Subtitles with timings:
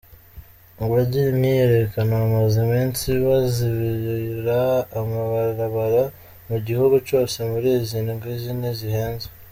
[0.83, 4.59] Abagira imyiyerekano bamaze imisi bazibira
[4.99, 6.03] amabarabara
[6.49, 9.27] mu gihugu cose muri izi ndwi zine ziheze.